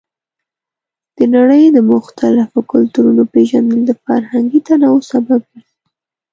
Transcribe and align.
د 1.17 1.19
نړۍ 1.35 1.63
د 1.71 1.77
مختلفو 1.93 2.59
کلتورونو 2.71 3.23
پیژندل 3.33 3.79
د 3.85 3.91
فرهنګي 4.03 4.59
تنوع 4.67 5.01
سبب 5.11 5.41
ګرځي. 5.51 5.79